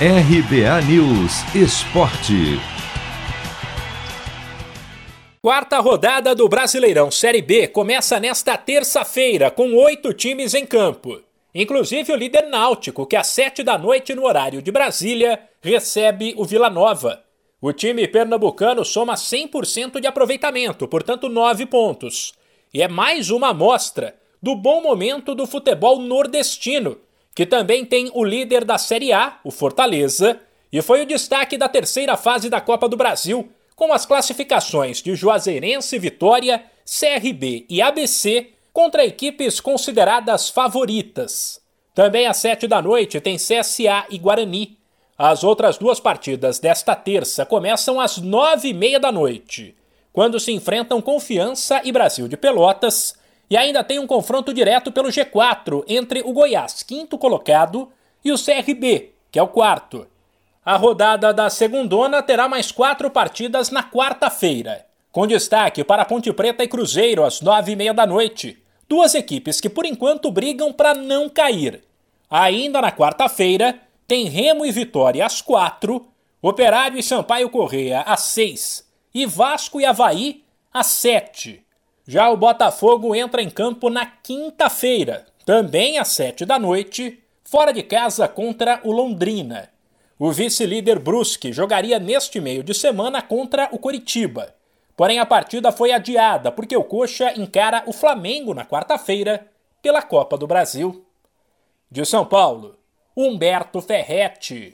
RBA 0.00 0.82
News 0.88 1.54
Esporte. 1.54 2.58
Quarta 5.40 5.78
rodada 5.78 6.34
do 6.34 6.48
Brasileirão 6.48 7.12
Série 7.12 7.40
B 7.40 7.68
começa 7.68 8.18
nesta 8.18 8.56
terça-feira, 8.58 9.52
com 9.52 9.72
oito 9.74 10.12
times 10.12 10.52
em 10.52 10.66
campo. 10.66 11.22
Inclusive 11.54 12.12
o 12.12 12.16
líder 12.16 12.48
náutico, 12.48 13.06
que 13.06 13.14
às 13.14 13.28
sete 13.28 13.62
da 13.62 13.78
noite 13.78 14.16
no 14.16 14.24
horário 14.24 14.60
de 14.60 14.72
Brasília, 14.72 15.38
recebe 15.62 16.34
o 16.36 16.44
Vila 16.44 16.68
Nova. 16.68 17.22
O 17.60 17.72
time 17.72 18.08
pernambucano 18.08 18.84
soma 18.84 19.14
100% 19.14 20.00
de 20.00 20.08
aproveitamento, 20.08 20.88
portanto 20.88 21.28
nove 21.28 21.66
pontos. 21.66 22.34
E 22.74 22.82
é 22.82 22.88
mais 22.88 23.30
uma 23.30 23.50
amostra 23.50 24.16
do 24.42 24.56
bom 24.56 24.82
momento 24.82 25.36
do 25.36 25.46
futebol 25.46 26.00
nordestino, 26.00 26.98
que 27.34 27.44
também 27.44 27.84
tem 27.84 28.10
o 28.14 28.24
líder 28.24 28.64
da 28.64 28.78
Série 28.78 29.12
A, 29.12 29.38
o 29.42 29.50
Fortaleza, 29.50 30.40
e 30.72 30.80
foi 30.80 31.02
o 31.02 31.06
destaque 31.06 31.56
da 31.56 31.68
terceira 31.68 32.16
fase 32.16 32.48
da 32.48 32.60
Copa 32.60 32.88
do 32.88 32.96
Brasil, 32.96 33.48
com 33.74 33.92
as 33.92 34.06
classificações 34.06 35.02
de 35.02 35.14
Juazeirense, 35.14 35.98
Vitória, 35.98 36.64
CRB 36.84 37.66
e 37.68 37.82
ABC 37.82 38.50
contra 38.72 39.04
equipes 39.04 39.60
consideradas 39.60 40.48
favoritas. 40.48 41.60
Também 41.94 42.26
às 42.26 42.38
sete 42.38 42.66
da 42.66 42.82
noite 42.82 43.20
tem 43.20 43.36
CSA 43.36 44.06
e 44.10 44.18
Guarani. 44.18 44.76
As 45.16 45.44
outras 45.44 45.78
duas 45.78 46.00
partidas 46.00 46.58
desta 46.58 46.94
terça 46.96 47.46
começam 47.46 48.00
às 48.00 48.18
nove 48.18 48.68
e 48.68 48.74
meia 48.74 48.98
da 48.98 49.12
noite, 49.12 49.76
quando 50.12 50.40
se 50.40 50.52
enfrentam 50.52 51.00
Confiança 51.00 51.80
e 51.84 51.92
Brasil 51.92 52.26
de 52.26 52.36
Pelotas, 52.36 53.14
e 53.48 53.56
ainda 53.56 53.84
tem 53.84 53.98
um 53.98 54.06
confronto 54.06 54.52
direto 54.52 54.90
pelo 54.90 55.08
G4 55.08 55.84
entre 55.86 56.20
o 56.20 56.32
Goiás, 56.32 56.82
quinto 56.82 57.18
colocado, 57.18 57.90
e 58.24 58.32
o 58.32 58.36
CRB, 58.36 59.12
que 59.30 59.38
é 59.38 59.42
o 59.42 59.48
quarto. 59.48 60.06
A 60.64 60.76
rodada 60.76 61.32
da 61.32 61.50
segundona 61.50 62.22
terá 62.22 62.48
mais 62.48 62.72
quatro 62.72 63.10
partidas 63.10 63.70
na 63.70 63.82
quarta-feira, 63.82 64.86
com 65.12 65.26
destaque 65.26 65.84
para 65.84 66.04
Ponte 66.04 66.32
Preta 66.32 66.64
e 66.64 66.68
Cruzeiro 66.68 67.22
às 67.22 67.40
nove 67.40 67.72
e 67.72 67.76
meia 67.76 67.92
da 67.92 68.06
noite. 68.06 68.58
Duas 68.88 69.14
equipes 69.14 69.60
que 69.60 69.68
por 69.68 69.84
enquanto 69.84 70.30
brigam 70.30 70.72
para 70.72 70.94
não 70.94 71.28
cair. 71.28 71.82
Ainda 72.30 72.80
na 72.80 72.90
quarta-feira, 72.90 73.78
tem 74.06 74.26
Remo 74.26 74.64
e 74.64 74.72
Vitória 74.72 75.24
às 75.24 75.40
quatro, 75.40 76.06
Operário 76.40 76.98
e 76.98 77.02
Sampaio 77.02 77.48
Correia 77.48 78.00
às 78.00 78.20
seis 78.20 78.86
e 79.14 79.24
Vasco 79.24 79.80
e 79.80 79.84
Havaí 79.84 80.44
às 80.72 80.88
sete. 80.88 81.63
Já 82.06 82.30
o 82.30 82.36
Botafogo 82.36 83.14
entra 83.14 83.42
em 83.42 83.48
campo 83.50 83.88
na 83.88 84.04
quinta-feira, 84.04 85.26
também 85.44 85.98
às 85.98 86.08
sete 86.08 86.44
da 86.44 86.58
noite, 86.58 87.22
fora 87.42 87.72
de 87.72 87.82
casa 87.82 88.28
contra 88.28 88.80
o 88.84 88.92
Londrina. 88.92 89.70
O 90.18 90.30
vice-líder 90.30 90.98
Brusque 90.98 91.52
jogaria 91.52 91.98
neste 91.98 92.40
meio 92.40 92.62
de 92.62 92.72
semana 92.72 93.20
contra 93.20 93.68
o 93.72 93.78
Coritiba. 93.78 94.54
Porém, 94.96 95.18
a 95.18 95.26
partida 95.26 95.72
foi 95.72 95.92
adiada 95.92 96.52
porque 96.52 96.76
o 96.76 96.84
Coxa 96.84 97.32
encara 97.36 97.82
o 97.86 97.92
Flamengo 97.92 98.54
na 98.54 98.64
quarta-feira 98.64 99.46
pela 99.82 100.02
Copa 100.02 100.38
do 100.38 100.46
Brasil. 100.46 101.04
De 101.90 102.04
São 102.04 102.24
Paulo, 102.24 102.78
Humberto 103.16 103.80
Ferretti. 103.80 104.72